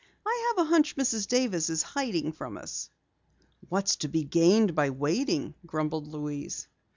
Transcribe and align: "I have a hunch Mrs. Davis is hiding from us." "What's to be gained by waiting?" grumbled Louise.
"I 0.25 0.47
have 0.57 0.65
a 0.65 0.69
hunch 0.69 0.95
Mrs. 0.95 1.27
Davis 1.27 1.69
is 1.69 1.83
hiding 1.83 2.31
from 2.31 2.57
us." 2.57 2.89
"What's 3.69 3.97
to 3.97 4.07
be 4.07 4.23
gained 4.23 4.73
by 4.73 4.89
waiting?" 4.89 5.53
grumbled 5.63 6.07
Louise. 6.07 6.67